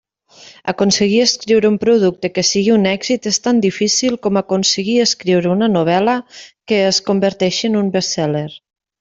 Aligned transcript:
Aconseguir 0.71 1.17
escriure 1.25 1.67
un 1.69 1.75
producte 1.83 2.31
que 2.37 2.43
sigui 2.51 2.73
un 2.75 2.87
èxit 2.91 3.27
és 3.33 3.37
tan 3.49 3.59
difícil 3.67 4.17
com 4.25 4.41
aconseguir 4.43 4.97
escriure 5.05 5.53
una 5.59 5.69
novel·la 5.75 6.17
que 6.73 6.81
es 6.89 7.03
converteixi 7.11 7.71
en 7.71 7.79
un 7.85 7.95
best-seller. 8.01 8.45